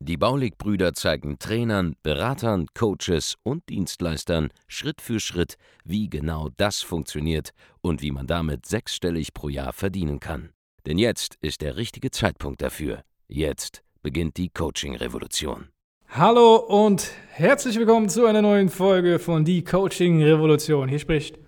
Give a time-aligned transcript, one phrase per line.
[0.00, 7.50] Die Baulig-Brüder zeigen Trainern, Beratern, Coaches und Dienstleistern Schritt für Schritt, wie genau das funktioniert
[7.80, 10.50] und wie man damit sechsstellig pro Jahr verdienen kann.
[10.86, 13.02] Denn jetzt ist der richtige Zeitpunkt dafür.
[13.28, 15.68] Jetzt beginnt die Coaching-Revolution.
[16.08, 20.88] Hallo und herzlich willkommen zu einer neuen Folge von Die Coaching Revolution.
[20.88, 21.38] Hier spricht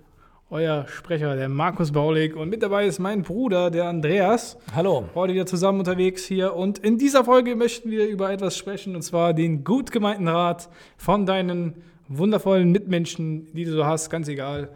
[0.52, 2.36] euer Sprecher, der Markus Baulig.
[2.36, 4.58] Und mit dabei ist mein Bruder, der Andreas.
[4.74, 5.08] Hallo.
[5.14, 6.54] Heute wieder zusammen unterwegs hier.
[6.54, 10.68] Und in dieser Folge möchten wir über etwas sprechen, und zwar den gut gemeinten Rat
[10.98, 14.68] von deinen wundervollen Mitmenschen, die du so hast, ganz egal,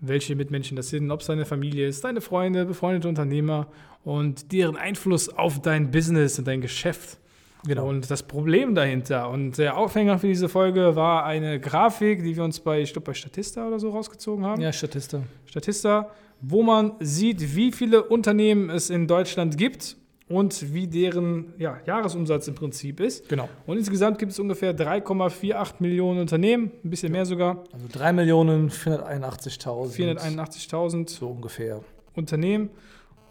[0.00, 3.66] welche Mitmenschen das sind, ob es deine Familie ist, deine Freunde, befreundete Unternehmer
[4.02, 7.19] und deren Einfluss auf dein Business und dein Geschäft.
[7.66, 7.88] Genau.
[7.88, 12.44] Und das Problem dahinter und der Aufhänger für diese Folge war eine Grafik, die wir
[12.44, 14.60] uns bei, ich glaube, bei Statista oder so rausgezogen haben.
[14.60, 15.22] Ja, Statista.
[15.46, 19.96] Statista, wo man sieht, wie viele Unternehmen es in Deutschland gibt
[20.30, 23.28] und wie deren ja, Jahresumsatz im Prinzip ist.
[23.28, 23.48] Genau.
[23.66, 27.64] Und insgesamt gibt es ungefähr 3,48 Millionen Unternehmen, ein bisschen mehr sogar.
[27.72, 30.16] Also 3 Millionen 481.000.
[30.16, 31.80] 481.000 so ungefähr.
[32.14, 32.70] Unternehmen.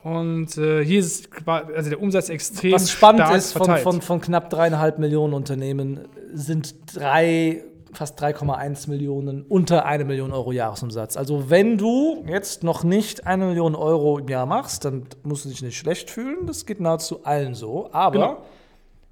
[0.04, 4.22] Und äh, hier ist also der Umsatz extrem Was spannend stark ist, von, von, von
[4.22, 6.00] knapp dreieinhalb Millionen Unternehmen
[6.34, 11.18] sind drei, fast 3,1 Millionen unter eine Million Euro Jahresumsatz.
[11.18, 15.50] Also wenn du jetzt noch nicht eine Million Euro im Jahr machst, dann musst du
[15.50, 16.46] dich nicht schlecht fühlen.
[16.48, 17.90] Das geht nahezu allen so.
[17.92, 18.38] Aber Genau.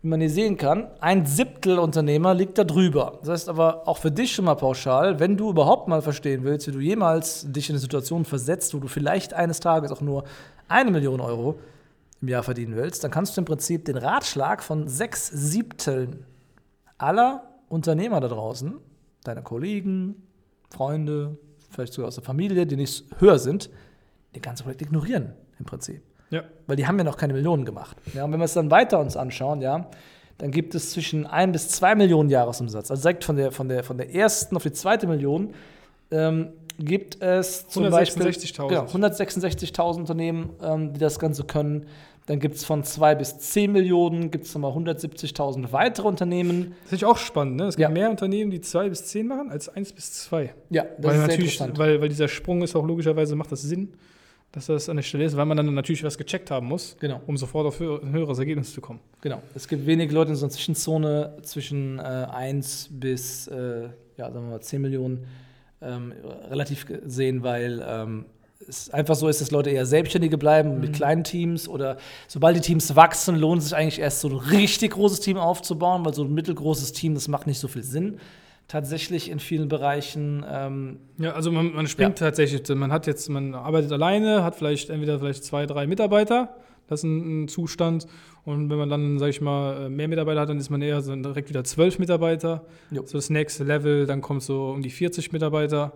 [0.04, 3.20] wie man hier sehen kann, ein Siebtel Unternehmer liegt da drüber.
[3.22, 6.68] Das heißt aber auch für dich schon mal pauschal, wenn du überhaupt mal verstehen willst,
[6.68, 10.24] wie du jemals dich in eine Situation versetzt, wo du vielleicht eines Tages auch nur
[10.68, 11.60] eine Million Euro
[12.22, 16.25] im Jahr verdienen willst, dann kannst du im Prinzip den Ratschlag von sechs Siebteln
[16.97, 18.80] aller Unternehmer da draußen,
[19.24, 20.24] deiner Kollegen,
[20.69, 21.38] Freunde,
[21.69, 23.69] vielleicht sogar aus der Familie, die nicht höher sind,
[24.36, 26.44] den ganzen Projekt ignorieren im Prinzip ja.
[26.66, 27.97] weil die haben ja noch keine Millionen gemacht.
[28.14, 29.90] Ja, und wenn wir es dann weiter uns anschauen, ja,
[30.38, 32.91] dann gibt es zwischen 1 bis 2 Millionen Jahresumsatz.
[32.91, 35.53] Also direkt von der, von der, von der ersten auf die zweite Million
[36.12, 36.50] ähm,
[36.80, 38.68] gibt es zum Beispiel 166.000.
[38.68, 41.86] genau, 166.000 Unternehmen, ähm, die das Ganze können.
[42.28, 46.76] Dann gibt es von 2 bis 10 Millionen, gibt es nochmal 170.000 weitere Unternehmen.
[46.84, 47.56] Das ist auch spannend.
[47.56, 47.64] Ne?
[47.68, 47.90] Es gibt Ja.
[47.90, 50.54] mehr Unternehmen, die 2 bis 10 machen, als 1 bis 2.
[50.70, 51.78] Ja, das Weil, ist sehr natürlich, interessant.
[51.80, 53.94] weil, weil dieser Sprung ist auch logischerweise, macht das Sinn,
[54.52, 57.22] dass das an der Stelle ist, weil man dann natürlich was gecheckt haben muss, Genau.
[57.28, 59.00] um sofort auf hö- ein höheres Ergebnis zu kommen.
[59.22, 59.42] Genau.
[59.56, 63.84] Es gibt wenig Leute in so einer Zwischenzone zwischen äh, 1 bis äh,
[64.18, 65.26] ja, sagen wir mal 10 Millionen
[65.82, 66.14] ähm,
[66.50, 68.26] relativ gesehen, weil ähm,
[68.68, 72.62] es einfach so ist, dass Leute eher Selbstständige bleiben mit kleinen Teams oder sobald die
[72.62, 76.24] Teams wachsen, lohnt es sich eigentlich erst so ein richtig großes Team aufzubauen, weil so
[76.24, 78.20] ein mittelgroßes Team, das macht nicht so viel Sinn.
[78.68, 83.56] Tatsächlich in vielen Bereichen ähm, Ja, also man, man springt tatsächlich, man hat jetzt, man
[83.56, 86.54] arbeitet alleine, hat vielleicht entweder vielleicht zwei, drei Mitarbeiter,
[86.88, 88.08] das ist ein, ein Zustand.
[88.46, 91.02] Und wenn man dann, sage ich mal, äh, mehr Mitarbeiter hat, dann ist man eher
[91.02, 92.64] so direkt wieder zwölf Mitarbeiter.
[92.92, 93.03] Jo.
[93.06, 95.94] So das nächste Level, dann kommt so um die 40 Mitarbeiter.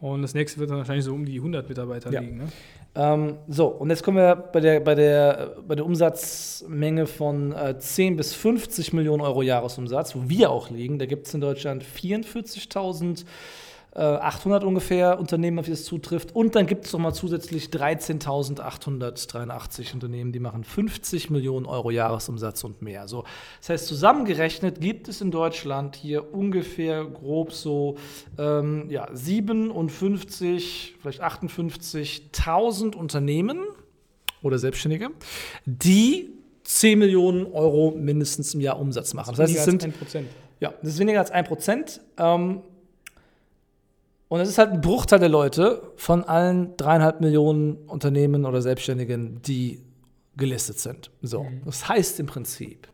[0.00, 2.20] Und das nächste wird dann wahrscheinlich so um die 100 Mitarbeiter ja.
[2.20, 2.38] liegen.
[2.38, 2.48] Ne?
[2.94, 7.78] Ähm, so, und jetzt kommen wir bei der, bei der, bei der Umsatzmenge von äh,
[7.78, 10.98] 10 bis 50 Millionen Euro Jahresumsatz, wo wir auch liegen.
[10.98, 13.24] Da gibt es in Deutschland 44.000
[13.98, 16.32] äh, 800 ungefähr Unternehmen, auf die das zutrifft.
[16.32, 22.80] Und dann gibt es nochmal zusätzlich 13.883 Unternehmen, die machen 50 Millionen Euro Jahresumsatz und
[22.80, 23.08] mehr.
[23.08, 23.24] So,
[23.58, 27.96] das heißt, zusammengerechnet gibt es in Deutschland hier ungefähr grob so
[28.38, 33.62] ähm, ja, 57, vielleicht 58.000 Unternehmen
[34.42, 35.10] oder Selbstständige,
[35.66, 36.30] die
[36.62, 39.34] 10 Millionen Euro mindestens im Jahr Umsatz machen.
[39.36, 39.82] Das, heißt, es sind.
[39.82, 40.22] 1%.
[40.60, 41.98] Ja, das ist weniger als 1%.
[42.16, 42.62] Ähm,
[44.28, 49.40] und es ist halt ein Bruchteil der Leute von allen dreieinhalb Millionen Unternehmen oder Selbstständigen,
[49.42, 49.82] die
[50.36, 51.10] gelistet sind.
[51.22, 52.88] So, das heißt im Prinzip,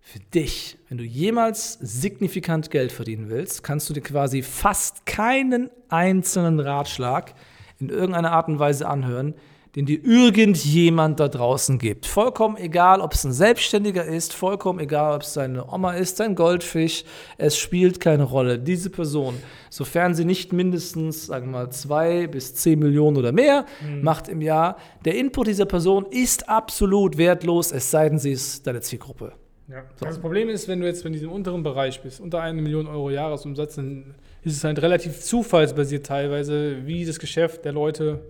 [0.00, 5.70] für dich, wenn du jemals signifikant Geld verdienen willst, kannst du dir quasi fast keinen
[5.88, 7.34] einzelnen Ratschlag
[7.78, 9.34] in irgendeiner Art und Weise anhören,
[9.76, 12.06] den dir irgendjemand da draußen gibt.
[12.06, 16.34] Vollkommen egal, ob es ein Selbstständiger ist, vollkommen egal, ob es seine Oma ist, sein
[16.34, 17.04] Goldfisch,
[17.38, 18.58] es spielt keine Rolle.
[18.58, 19.34] Diese Person,
[19.68, 23.66] sofern sie nicht mindestens, sagen wir mal, zwei bis zehn Millionen oder mehr
[24.02, 28.66] macht im Jahr, der Input dieser Person ist absolut wertlos, es sei denn, sie ist
[28.66, 29.32] deine Zielgruppe.
[29.68, 29.84] Ja.
[30.00, 33.10] Das Problem ist, wenn du jetzt in diesem unteren Bereich bist, unter eine Million Euro
[33.10, 38.20] Jahresumsatz, dann ist es halt relativ zufallsbasiert teilweise, wie das Geschäft der Leute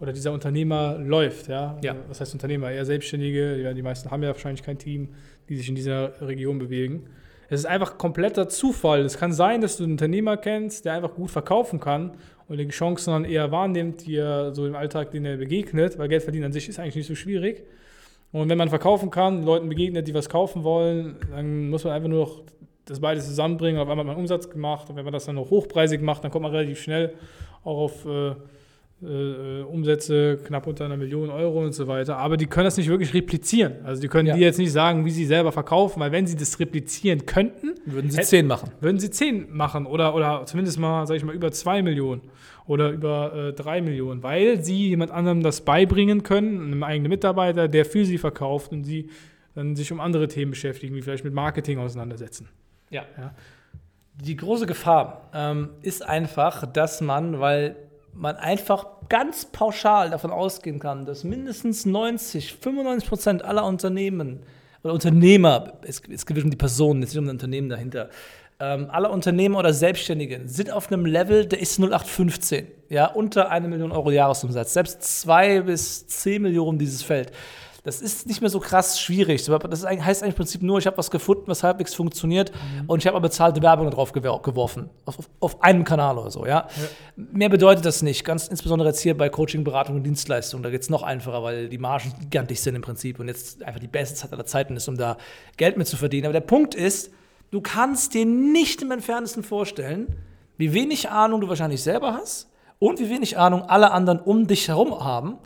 [0.00, 1.48] oder dieser Unternehmer läuft.
[1.48, 1.78] Ja?
[1.82, 1.96] Ja.
[2.08, 2.70] Was heißt Unternehmer?
[2.70, 3.56] Eher Selbstständige.
[3.62, 5.08] Ja, die meisten haben ja wahrscheinlich kein Team,
[5.48, 7.06] die sich in dieser Region bewegen.
[7.48, 9.00] Es ist einfach kompletter Zufall.
[9.00, 12.12] Es kann sein, dass du einen Unternehmer kennst, der einfach gut verkaufen kann
[12.48, 16.08] und die Chancen dann eher wahrnimmt, die er so im Alltag, denen er begegnet, weil
[16.08, 17.64] Geld verdienen an sich ist eigentlich nicht so schwierig.
[18.32, 22.08] Und wenn man verkaufen kann, Leuten begegnet, die was kaufen wollen, dann muss man einfach
[22.08, 22.42] nur noch
[22.86, 23.80] das beides zusammenbringen.
[23.80, 26.30] Auf einmal hat man Umsatz gemacht und wenn man das dann noch hochpreisig macht, dann
[26.30, 27.14] kommt man relativ schnell
[27.62, 28.06] auch auf
[29.06, 32.16] äh, äh, Umsätze knapp unter einer Million Euro und so weiter.
[32.18, 33.74] Aber die können das nicht wirklich replizieren.
[33.84, 34.34] Also die können Ja.
[34.36, 38.10] dir jetzt nicht sagen, wie sie selber verkaufen, weil wenn sie das replizieren könnten, Würden
[38.10, 38.70] sie Hätt- 10 machen.
[38.80, 42.22] würden sie 10 machen oder, oder zumindest mal, sag ich mal, über 2 Millionen
[42.66, 47.68] oder über äh, 3 Millionen, weil sie jemand anderem das beibringen können, einem eigenen Mitarbeiter,
[47.68, 49.10] der für sie verkauft und sie
[49.54, 52.48] dann sich um andere Themen beschäftigen, wie vielleicht mit Marketing auseinandersetzen.
[52.90, 53.02] Ja.
[53.16, 53.34] Ja.
[54.16, 57.74] Die große Gefahr ähm, ist einfach, dass man, weil
[58.16, 64.40] man einfach ganz pauschal davon ausgehen kann, dass mindestens 90, 95 Prozent aller Unternehmen
[64.82, 68.10] oder Unternehmer, es, es geht um die Personen, es geht um das Unternehmen dahinter,
[68.60, 73.66] ähm, aller Unternehmer oder Selbstständige sind auf einem Level, der ist 0815, ja, unter eine
[73.66, 74.74] Million Euro Jahresumsatz.
[74.74, 77.32] Selbst zwei bis zehn Millionen dieses Feld.
[77.84, 79.44] Das ist nicht mehr so krass schwierig.
[79.44, 82.50] Das heißt eigentlich im Prinzip nur, ich habe was gefunden, was halbwegs funktioniert
[82.86, 84.88] und ich habe aber bezahlte Werbung drauf gewor- geworfen.
[85.04, 86.66] Auf, auf, auf einem Kanal oder so, ja?
[87.14, 88.24] Mehr bedeutet das nicht.
[88.24, 90.62] Ganz insbesondere jetzt hier bei Coaching, Beratung und Dienstleistung.
[90.62, 93.80] Da geht es noch einfacher, weil die Margen gigantisch sind im Prinzip und jetzt einfach
[93.80, 95.18] die beste Zeit aller Zeiten ist, um da
[95.58, 96.24] Geld mit zu verdienen.
[96.24, 97.10] Aber der Punkt ist,
[97.50, 100.06] du kannst dir nicht im Entferntesten vorstellen,
[100.56, 102.48] wie wenig Ahnung du wahrscheinlich selber hast
[102.78, 105.36] und wie wenig Ahnung alle anderen um dich herum haben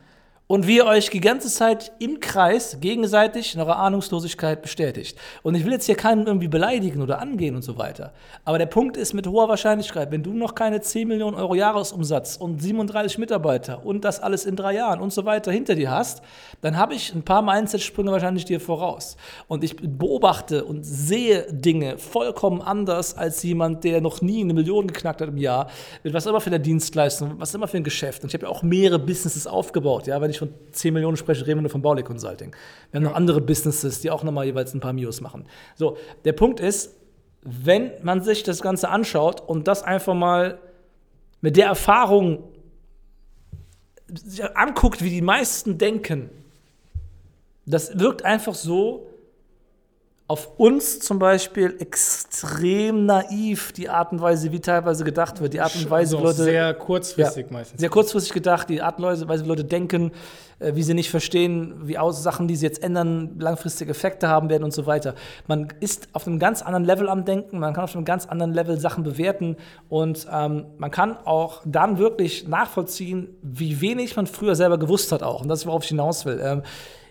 [0.49, 5.19] und wie ihr euch die ganze Zeit im Kreis gegenseitig in eurer Ahnungslosigkeit bestätigt.
[5.43, 8.12] Und ich will jetzt hier keinen irgendwie beleidigen oder angehen und so weiter.
[8.47, 12.37] Aber der Punkt ist mit hoher Wahrscheinlichkeit, wenn du noch keine 10 Millionen Euro Jahresumsatz
[12.37, 16.23] und 37 Mitarbeiter und das alles in drei Jahren und so weiter hinter dir hast,
[16.62, 19.19] dann habe ich ein paar Mindset-Sprünge wahrscheinlich dir voraus.
[19.49, 24.87] Und ich beobachte und sehe Dinge vollkommen anders als jemand, der noch nie eine Million
[24.87, 25.69] geknackt hat im Jahr,
[26.03, 28.23] mit was immer für eine Dienstleistung, was immer für ein Geschäft.
[28.23, 30.06] Und ich habe ja auch mehrere Businesses aufgebaut.
[30.06, 32.55] Ja, wenn ich von 10 Millionen spreche, reden wir nur von Bauley Consulting.
[32.90, 35.44] Wir haben noch andere Businesses, die auch nochmal jeweils ein paar Mios machen.
[35.76, 36.94] So, der Punkt ist,
[37.43, 40.58] wenn man sich das Ganze anschaut und das einfach mal
[41.40, 42.44] mit der Erfahrung
[44.55, 46.31] anguckt, wie die meisten denken,
[47.67, 49.08] das wirkt einfach so
[50.29, 55.61] auf uns zum Beispiel extrem naiv, die Art und Weise, wie teilweise gedacht wird, die
[55.61, 57.81] Art und Weise, Also wie Leute sehr kurzfristig ja, meistens.
[57.81, 60.13] Sehr kurzfristig gedacht, die Art und Weise, wie Leute denken,
[60.61, 64.65] wie sie nicht verstehen, wie aus Sachen, die sie jetzt ändern, langfristige Effekte haben werden
[64.65, 65.15] und so weiter.
[65.47, 68.53] Man ist auf einem ganz anderen Level am Denken, man kann auf einem ganz anderen
[68.53, 69.57] Level Sachen bewerten
[69.89, 75.23] und ähm, man kann auch dann wirklich nachvollziehen, wie wenig man früher selber gewusst hat
[75.23, 75.43] auch.
[75.43, 76.41] Und das ist, worauf ich hinaus will.
[76.43, 76.63] Ähm,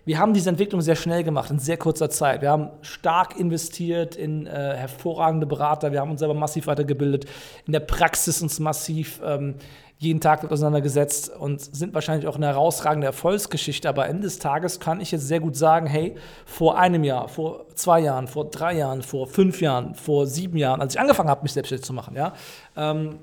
[0.08, 2.42] wir haben diese Entwicklung sehr schnell gemacht, in sehr kurzer Zeit.
[2.42, 7.26] Wir haben stark investiert in äh, hervorragende Berater, wir haben uns selber massiv weitergebildet,
[7.66, 9.56] in der Praxis uns massiv ähm,
[10.00, 13.90] jeden Tag auseinandergesetzt und sind wahrscheinlich auch eine herausragende Erfolgsgeschichte.
[13.90, 16.16] Aber Ende des Tages kann ich jetzt sehr gut sagen, hey,
[16.46, 20.82] vor einem Jahr, vor zwei Jahren, vor drei Jahren, vor fünf Jahren, vor sieben Jahren,
[20.82, 22.34] als ich angefangen habe, mich selbstständig zu machen, ja,
[22.76, 23.18] ähm,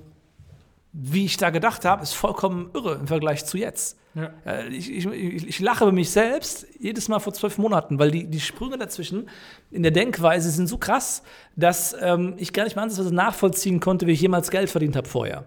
[0.92, 3.98] wie ich da gedacht habe, ist vollkommen irre im Vergleich zu jetzt.
[4.14, 4.30] Ja.
[4.46, 8.26] Äh, Ich, ich, ich, lache über mich selbst jedes Mal vor zwölf Monaten, weil die,
[8.26, 9.28] die Sprünge dazwischen
[9.72, 11.22] in der Denkweise sind so krass,
[11.56, 15.08] dass ähm, ich gar nicht mal ansatzweise nachvollziehen konnte, wie ich jemals Geld verdient habe
[15.08, 15.44] vorher.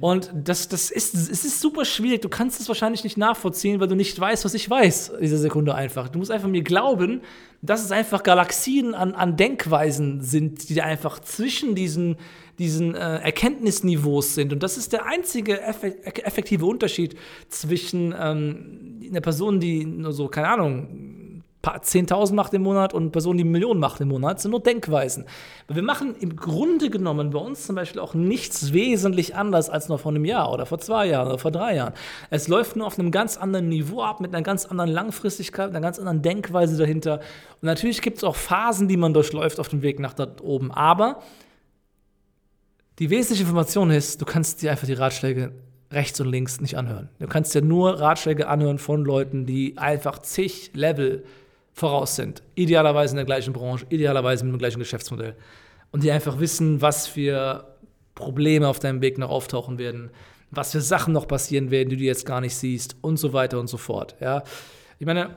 [0.00, 2.20] Und das, das ist, es ist super schwierig.
[2.22, 5.74] Du kannst es wahrscheinlich nicht nachvollziehen, weil du nicht weißt, was ich weiß, diese Sekunde
[5.74, 6.08] einfach.
[6.08, 7.22] Du musst einfach mir glauben,
[7.62, 12.16] dass es einfach Galaxien an, an Denkweisen sind, die einfach zwischen diesen,
[12.58, 14.52] diesen äh, Erkenntnisniveaus sind.
[14.52, 17.16] Und das ist der einzige effek effektive Unterschied
[17.48, 21.19] zwischen ähm, einer Person, die nur so, keine Ahnung,
[21.62, 25.26] paar 10.000 macht im Monat und Personen, die Millionen macht im Monat, sind nur Denkweisen.
[25.68, 29.88] Weil wir machen im Grunde genommen bei uns zum Beispiel auch nichts wesentlich anders als
[29.88, 31.92] noch vor einem Jahr oder vor zwei Jahren oder vor drei Jahren.
[32.30, 35.80] Es läuft nur auf einem ganz anderen Niveau ab, mit einer ganz anderen Langfristigkeit, einer
[35.80, 37.20] ganz anderen Denkweise dahinter.
[37.60, 40.70] Und natürlich gibt es auch Phasen, die man durchläuft auf dem Weg nach da oben.
[40.70, 41.22] Aber
[42.98, 45.52] die wesentliche Information ist, du kannst dir einfach die Ratschläge
[45.92, 47.08] rechts und links nicht anhören.
[47.18, 51.24] Du kannst dir nur Ratschläge anhören von Leuten, die einfach zig Level
[51.72, 52.42] voraus sind.
[52.54, 55.36] Idealerweise in der gleichen Branche, idealerweise mit dem gleichen Geschäftsmodell.
[55.92, 57.64] Und die einfach wissen, was für
[58.14, 60.10] Probleme auf deinem Weg noch auftauchen werden,
[60.50, 63.58] was für Sachen noch passieren werden, die du jetzt gar nicht siehst und so weiter
[63.58, 64.16] und so fort.
[64.20, 64.42] Ja?
[64.98, 65.36] Ich meine,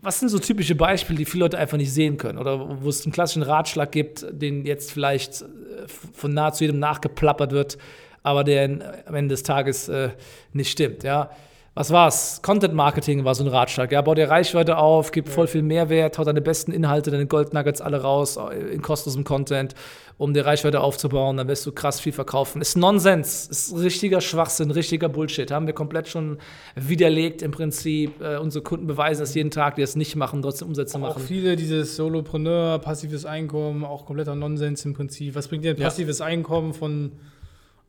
[0.00, 2.38] was sind so typische Beispiele, die viele Leute einfach nicht sehen können?
[2.38, 5.46] Oder wo es einen klassischen Ratschlag gibt, den jetzt vielleicht äh,
[5.86, 7.78] von nahezu jedem nachgeplappert wird,
[8.22, 8.64] aber der
[9.06, 10.10] am Ende des Tages äh,
[10.52, 11.30] nicht stimmt, ja?
[11.74, 12.40] Was war's?
[12.40, 13.90] Content Marketing war so ein Ratschlag.
[13.90, 17.52] Ja, bau dir Reichweite auf, gib voll viel Mehrwert, hau deine besten Inhalte, deine Gold
[17.52, 18.38] Nuggets alle raus
[18.72, 19.74] in kostenlosem Content,
[20.16, 21.36] um dir Reichweite aufzubauen.
[21.36, 22.62] Dann wirst du krass viel verkaufen.
[22.62, 25.50] Ist Nonsens, ist richtiger Schwachsinn, richtiger Bullshit.
[25.50, 26.38] Haben wir komplett schon
[26.76, 28.22] widerlegt im Prinzip.
[28.22, 31.16] Äh, unsere Kunden beweisen das jeden Tag, die das nicht machen, trotzdem Umsätze machen.
[31.16, 35.34] Auch viele dieses Solopreneur, passives Einkommen, auch kompletter Nonsens im Prinzip.
[35.34, 36.26] Was bringt dir ein passives ja.
[36.26, 37.10] Einkommen von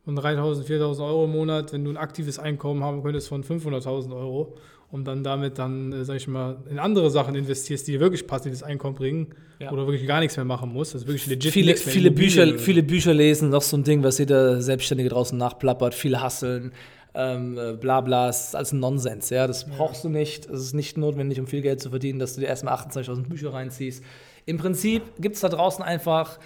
[0.06, 4.16] von 3.000, 4.000 Euro im Monat, wenn du ein aktives Einkommen haben könntest von 500.000
[4.16, 4.54] Euro
[4.92, 8.24] und dann damit dann, äh, sag ich mal, in andere Sachen investierst, die dir wirklich
[8.24, 9.72] passives Einkommen bringen ja.
[9.72, 10.94] oder wirklich gar nichts mehr machen musst.
[10.94, 14.18] Das ist wirklich legit viele, viele Bücher, viele Bücher lesen, noch so ein Ding, was
[14.18, 16.72] jeder Selbstständige draußen nachplappert, viele hasseln.
[17.18, 20.10] Ähm, äh, bla bla, das ist alles ein Nonsens, ja, das brauchst ja.
[20.10, 22.74] du nicht, es ist nicht notwendig, um viel Geld zu verdienen, dass du dir erstmal
[22.74, 24.04] 28.000 Bücher reinziehst.
[24.44, 26.38] Im Prinzip gibt es da draußen einfach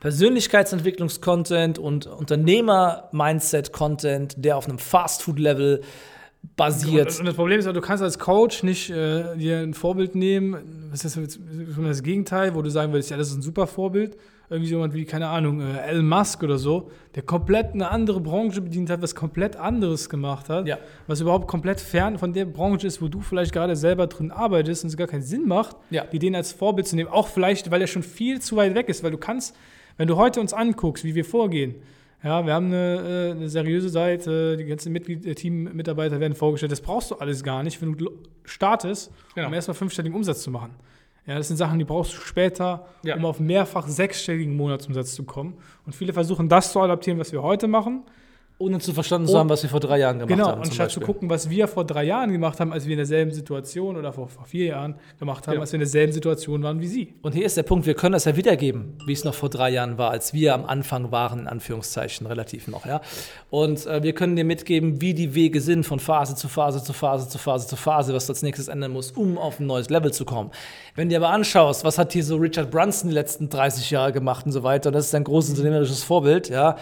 [0.00, 5.82] Persönlichkeitsentwicklungs-Content und Unternehmer-Mindset-Content, der auf einem Fast-Food-Level
[6.56, 7.18] basiert.
[7.18, 10.88] Und das Problem ist, du kannst als Coach nicht äh, dir ein Vorbild nehmen.
[10.90, 11.38] Was ist das,
[11.76, 14.16] das Gegenteil, wo du sagen würdest, ja, das ist ein super Vorbild.
[14.50, 18.62] Irgendwie jemand wie, keine Ahnung, äh, Elon Musk oder so, der komplett eine andere Branche
[18.62, 20.78] bedient hat, was komplett anderes gemacht hat, ja.
[21.06, 24.84] was überhaupt komplett fern von der Branche ist, wo du vielleicht gerade selber drin arbeitest
[24.84, 26.04] und es gar keinen Sinn macht, ja.
[26.04, 27.10] die den als Vorbild zu nehmen.
[27.10, 29.54] Auch vielleicht, weil er schon viel zu weit weg ist, weil du kannst
[29.98, 31.74] wenn du heute uns anguckst, wie wir vorgehen,
[32.22, 36.72] ja, wir haben eine, äh, eine seriöse Seite, die ganzen Mitglied äh, Team-Mitarbeiter werden vorgestellt.
[36.72, 38.10] Das brauchst du alles gar nicht, wenn du
[38.44, 39.46] startest, genau.
[39.48, 40.70] um erstmal fünfstelligen Umsatz zu machen.
[41.26, 43.14] Ja, das sind Sachen, die brauchst du später, ja.
[43.14, 45.58] um auf mehrfach sechsstelligen Monatsumsatz zu kommen.
[45.84, 48.02] Und viele versuchen das zu adaptieren, was wir heute machen.
[48.60, 50.62] Ohne zu verstanden zu haben, was wir vor drei Jahren gemacht genau, haben.
[50.62, 52.98] Genau, und statt zu gucken, was wir vor drei Jahren gemacht haben, als wir in
[52.98, 55.60] derselben Situation oder vor, vor vier Jahren gemacht haben, ja.
[55.60, 57.14] als wir in derselben Situation waren wie Sie.
[57.22, 59.70] Und hier ist der Punkt, wir können das ja wiedergeben, wie es noch vor drei
[59.70, 62.84] Jahren war, als wir am Anfang waren, in Anführungszeichen, relativ noch.
[62.84, 63.00] Ja?
[63.50, 66.92] Und äh, wir können dir mitgeben, wie die Wege sind von Phase zu Phase zu
[66.92, 69.88] Phase zu Phase zu Phase, was du als nächstes ändern muss, um auf ein neues
[69.88, 70.50] Level zu kommen.
[70.96, 74.12] Wenn du dir aber anschaust, was hat hier so Richard Brunson die letzten 30 Jahre
[74.12, 76.76] gemacht und so weiter, und das ist ein großes unternehmerisches Vorbild, ja,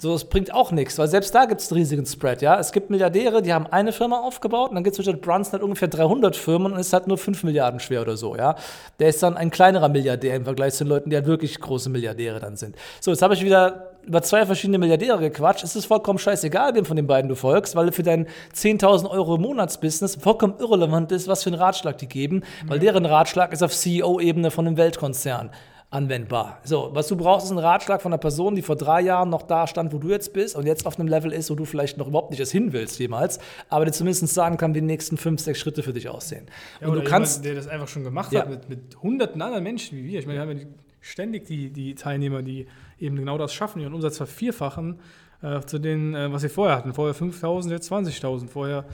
[0.00, 2.58] so, es bringt auch nichts, weil selbst da gibt es einen riesigen Spread, ja.
[2.58, 5.62] Es gibt Milliardäre, die haben eine Firma aufgebaut und dann gibt es Richard Brunson hat
[5.62, 8.54] ungefähr 300 Firmen und ist halt nur 5 Milliarden schwer oder so, ja.
[8.98, 11.90] Der ist dann ein kleinerer Milliardär im Vergleich zu den Leuten, die halt wirklich große
[11.90, 12.76] Milliardäre dann sind.
[13.00, 15.64] So, jetzt habe ich wieder über zwei verschiedene Milliardäre gequatscht.
[15.64, 18.26] Es ist vollkommen scheißegal, wem von den beiden du folgst, weil für dein
[18.56, 23.52] 10.000 Euro Monatsbusiness vollkommen irrelevant ist, was für einen Ratschlag die geben, weil deren Ratschlag
[23.52, 25.50] ist auf CEO-Ebene von einem Weltkonzern
[25.90, 26.60] anwendbar.
[26.62, 29.42] So, was du brauchst, ist ein Ratschlag von einer Person, die vor drei Jahren noch
[29.42, 31.98] da stand, wo du jetzt bist und jetzt auf einem Level ist, wo du vielleicht
[31.98, 35.16] noch überhaupt nicht erst hin willst jemals, aber dir zumindest sagen kann, wie die nächsten
[35.16, 36.46] fünf, sechs Schritte für dich aussehen.
[36.80, 38.42] Ja, und du kannst, der das einfach schon gemacht ja.
[38.42, 40.20] hat mit, mit hunderten anderen Menschen wie wir.
[40.20, 40.64] Ich meine, wir haben ja
[41.00, 42.66] ständig die, die Teilnehmer, die
[43.00, 45.00] eben genau das schaffen, ihren Umsatz vervierfachen
[45.42, 46.94] äh, zu den, äh, was sie vorher hatten.
[46.94, 48.48] Vorher 5.000, jetzt 20.000.
[48.48, 48.84] Vorher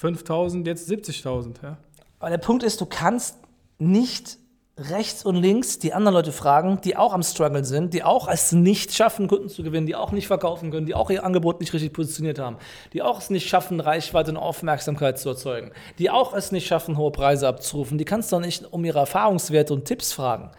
[0.00, 1.56] 5.000, jetzt 70.000.
[1.62, 1.78] Ja.
[2.20, 3.38] Aber der Punkt ist, du kannst
[3.78, 4.38] nicht
[4.78, 8.52] rechts und links die anderen Leute fragen, die auch am Struggle sind, die auch es
[8.52, 11.72] nicht schaffen, Kunden zu gewinnen, die auch nicht verkaufen können, die auch ihr Angebot nicht
[11.72, 12.56] richtig positioniert haben,
[12.92, 16.96] die auch es nicht schaffen, Reichweite und Aufmerksamkeit zu erzeugen, die auch es nicht schaffen,
[16.96, 17.98] hohe Preise abzurufen.
[17.98, 20.50] Die kannst du doch nicht um ihre Erfahrungswerte und Tipps fragen.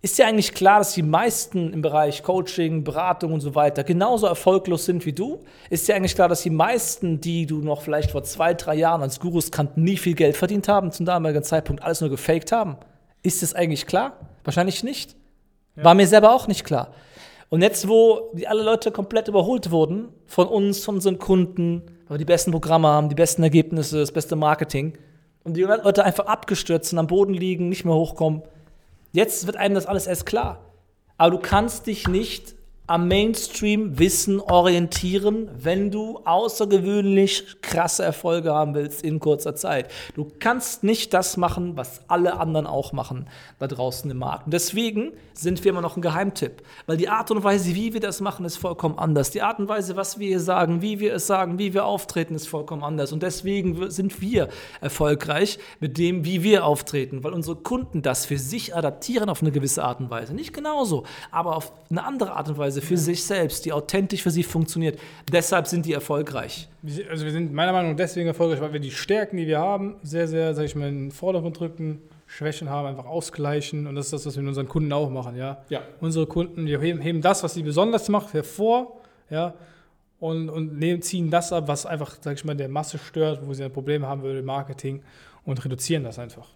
[0.00, 4.28] Ist dir eigentlich klar, dass die meisten im Bereich Coaching, Beratung und so weiter genauso
[4.28, 5.44] erfolglos sind wie du?
[5.70, 9.02] Ist dir eigentlich klar, dass die meisten, die du noch vielleicht vor zwei, drei Jahren
[9.02, 12.76] als Gurus kannten, nie viel Geld verdient haben, zum damaligen Zeitpunkt alles nur gefaked haben?
[13.28, 14.16] Ist es eigentlich klar?
[14.42, 15.14] Wahrscheinlich nicht.
[15.76, 15.84] Ja.
[15.84, 16.94] War mir selber auch nicht klar.
[17.50, 22.14] Und jetzt, wo die alle Leute komplett überholt wurden, von uns, von unseren Kunden, weil
[22.14, 24.96] wir die besten Programme haben, die besten Ergebnisse, das beste Marketing,
[25.44, 28.40] und die Leute einfach abgestürzt sind, am Boden liegen, nicht mehr hochkommen,
[29.12, 30.64] jetzt wird einem das alles erst klar.
[31.18, 32.54] Aber du kannst dich nicht
[32.88, 39.90] am Mainstream-Wissen orientieren, wenn du außergewöhnlich krasse Erfolge haben willst in kurzer Zeit.
[40.16, 43.26] Du kannst nicht das machen, was alle anderen auch machen
[43.58, 44.46] da draußen im Markt.
[44.46, 48.00] Und deswegen sind wir immer noch ein Geheimtipp, weil die Art und Weise, wie wir
[48.00, 49.30] das machen, ist vollkommen anders.
[49.30, 52.34] Die Art und Weise, was wir hier sagen, wie wir es sagen, wie wir auftreten,
[52.34, 53.12] ist vollkommen anders.
[53.12, 54.48] Und deswegen sind wir
[54.80, 59.52] erfolgreich mit dem, wie wir auftreten, weil unsere Kunden das für sich adaptieren auf eine
[59.52, 60.34] gewisse Art und Weise.
[60.34, 63.00] Nicht genauso, aber auf eine andere Art und Weise Weise für ja.
[63.00, 64.98] sich selbst, die authentisch für sie funktioniert.
[65.30, 66.68] Deshalb sind die erfolgreich.
[67.10, 69.96] Also wir sind meiner Meinung nach deswegen erfolgreich, weil wir die Stärken, die wir haben,
[70.02, 73.86] sehr, sehr, sag ich mal, in den Vordergrund drücken, Schwächen haben, einfach ausgleichen.
[73.86, 75.36] Und das ist das, was wir mit unseren Kunden auch machen.
[75.36, 75.64] Ja?
[75.68, 75.82] ja.
[76.00, 79.00] Unsere Kunden, wir heben, heben das, was sie besonders macht, hervor.
[79.30, 79.54] Ja?
[80.20, 83.54] Und, und nehmen, ziehen das ab, was einfach, sag ich mal, der Masse stört, wo
[83.54, 85.02] sie ein Problem haben würde, Marketing
[85.44, 86.48] und reduzieren das einfach.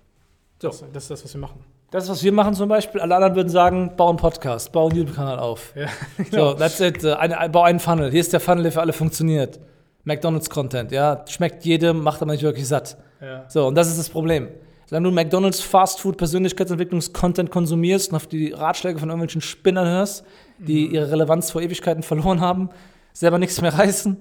[0.61, 0.69] So.
[0.69, 1.64] Das, das ist das, was wir machen.
[1.93, 3.03] Das ist, was wir machen zum Beispiel.
[3.03, 5.75] Alle anderen würden sagen, bau einen Podcast, bau einen YouTube-Kanal auf.
[5.77, 5.89] Ja,
[6.31, 6.53] genau.
[6.53, 7.05] So, that's it.
[7.05, 8.11] Äh, eine, bau einen Funnel.
[8.11, 9.61] Hier ist der Funnel, der für alle funktioniert.
[10.05, 11.23] McDonalds-Content, ja.
[11.29, 12.97] Schmeckt jedem, macht aber nicht wirklich satt.
[13.21, 13.45] Ja.
[13.49, 14.49] So, und das ist das Problem.
[14.87, 20.25] Solange du McDonalds Fast Food Persönlichkeitsentwicklungs-Content konsumierst und auf die Ratschläge von irgendwelchen Spinnern hörst,
[20.59, 20.95] die mhm.
[20.95, 22.71] ihre Relevanz vor Ewigkeiten verloren haben,
[23.13, 24.17] selber nichts mehr reißen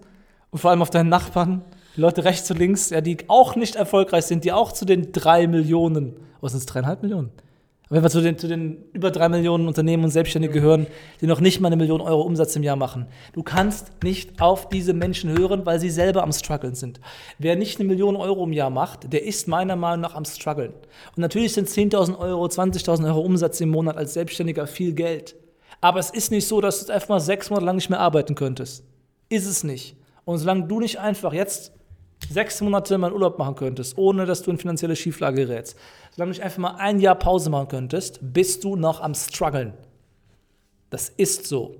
[0.49, 1.63] und vor allem auf deinen Nachbarn,
[1.95, 5.13] die Leute rechts und links, ja, die auch nicht erfolgreich sind, die auch zu den
[5.13, 7.31] drei Millionen, was sind es, dreieinhalb Millionen?
[7.91, 10.87] Wenn wir zu den, zu den über drei Millionen Unternehmen und Selbstständige gehören,
[11.19, 13.07] die noch nicht mal eine Million Euro Umsatz im Jahr machen.
[13.33, 17.01] Du kannst nicht auf diese Menschen hören, weil sie selber am struggeln sind.
[17.37, 20.71] Wer nicht eine Million Euro im Jahr macht, der ist meiner Meinung nach am struggeln.
[21.15, 25.35] Und natürlich sind 10.000 Euro, 20.000 Euro Umsatz im Monat als Selbstständiger viel Geld.
[25.81, 28.35] Aber es ist nicht so, dass du einfach mal sechs Monate lang nicht mehr arbeiten
[28.35, 28.85] könntest.
[29.27, 29.97] Ist es nicht.
[30.23, 31.73] Und solange du nicht einfach jetzt
[32.29, 35.77] sechs Monate mal Urlaub machen könntest, ohne dass du in finanzielle Schieflage gerätst,
[36.11, 39.73] solange du nicht einfach mal ein Jahr Pause machen könntest, bist du noch am struggeln.
[40.89, 41.75] Das ist so.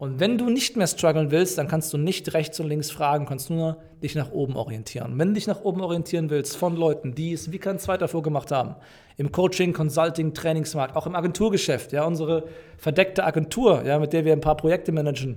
[0.00, 3.26] Und wenn du nicht mehr strugglen willst, dann kannst du nicht rechts und links fragen,
[3.26, 5.18] kannst nur dich nach oben orientieren.
[5.18, 8.50] Wenn du dich nach oben orientieren willst von Leuten, die es wie kein zweiter vorgemacht
[8.50, 8.76] haben,
[9.18, 12.44] im Coaching, Consulting, Trainingsmarkt, auch im Agenturgeschäft, ja, unsere
[12.78, 15.36] verdeckte Agentur, ja, mit der wir ein paar Projekte managen,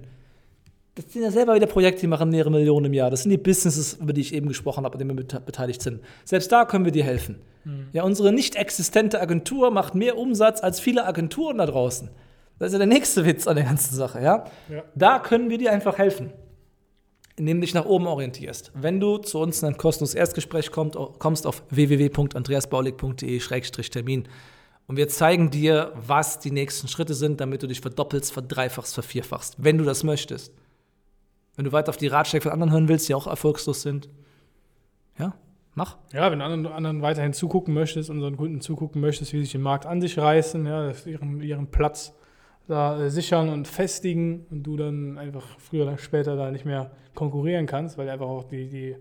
[0.95, 3.09] das sind ja selber wieder Projekte, die machen mehrere Millionen im Jahr.
[3.09, 6.01] Das sind die Businesses, über die ich eben gesprochen habe, an denen wir beteiligt sind.
[6.23, 7.41] Selbst da können wir dir helfen.
[7.63, 7.88] Mhm.
[7.93, 12.12] Ja, unsere nicht existente Agentur macht mehr Umsatz als viele Agenturen da draußen.
[12.59, 14.45] Das ist ja der nächste Witz an der ganzen Sache, ja?
[14.69, 14.83] ja.
[14.93, 16.31] Da können wir dir einfach helfen,
[17.38, 18.71] indem du dich nach oben orientierst.
[18.75, 24.27] Wenn du zu uns in ein kostenloses Erstgespräch kommst, kommst auf www.andreasbaulig.de-termin
[24.85, 29.55] und wir zeigen dir, was die nächsten Schritte sind, damit du dich verdoppelst, verdreifachst, vervierfachst,
[29.57, 30.53] wenn du das möchtest.
[31.55, 34.10] Wenn du weiter auf die Ratschläge von anderen hören willst, die auch erfolgslos sind,
[35.19, 35.33] ja,
[35.75, 35.98] mach.
[36.12, 39.51] Ja, wenn du anderen, anderen weiterhin zugucken möchtest, unseren Kunden zugucken möchtest, wie sie sich
[39.53, 42.13] den Markt an sich reißen, ja, ihren, ihren Platz
[42.67, 46.91] da äh, sichern und festigen und du dann einfach früher oder später da nicht mehr
[47.13, 48.95] konkurrieren kannst, weil einfach auch die, die,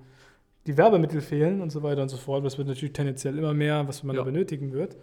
[0.67, 2.45] die Werbemittel fehlen und so weiter und so fort.
[2.45, 4.23] Das wird natürlich tendenziell immer mehr, was man ja.
[4.23, 4.97] da benötigen wird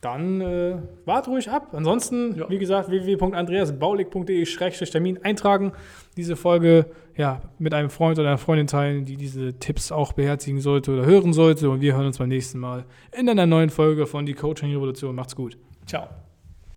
[0.00, 1.68] dann äh, wart ruhig ab.
[1.72, 2.48] Ansonsten, ja.
[2.48, 5.72] wie gesagt, www.andreasbaulig.de-termin eintragen.
[6.16, 6.86] Diese Folge
[7.16, 11.04] ja, mit einem Freund oder einer Freundin teilen, die diese Tipps auch beherzigen sollte oder
[11.04, 11.68] hören sollte.
[11.70, 15.14] Und wir hören uns beim nächsten Mal in einer neuen Folge von Die Coaching Revolution.
[15.14, 15.58] Macht's gut.
[15.86, 16.08] Ciao.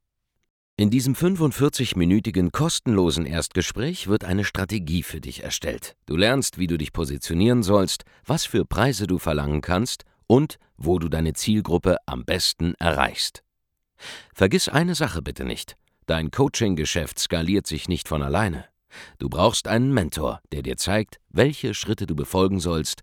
[0.78, 5.94] In diesem 45-minütigen kostenlosen Erstgespräch wird eine Strategie für dich erstellt.
[6.06, 10.98] Du lernst, wie du dich positionieren sollst, was für Preise du verlangen kannst und wo
[10.98, 13.42] du deine Zielgruppe am besten erreichst.
[14.34, 15.76] Vergiss eine Sache bitte nicht.
[16.06, 18.64] Dein Coaching-Geschäft skaliert sich nicht von alleine.
[19.18, 23.02] Du brauchst einen Mentor, der dir zeigt, welche Schritte du befolgen sollst